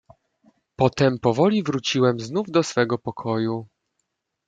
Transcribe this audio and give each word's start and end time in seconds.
"Potem 0.75 1.19
powoli 1.19 1.63
wróciłem 1.63 2.19
znów 2.19 2.51
do 2.51 2.63
swego 2.63 2.97
pokoju." 2.97 3.67